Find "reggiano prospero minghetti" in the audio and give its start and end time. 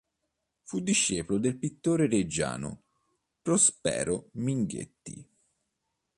2.07-5.23